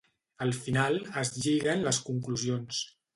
[0.45, 2.81] Al final, es lligen les conclusions.